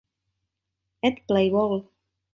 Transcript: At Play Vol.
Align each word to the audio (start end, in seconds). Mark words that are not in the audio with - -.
At 1.03 1.27
Play 1.27 1.49
Vol. 1.51 1.85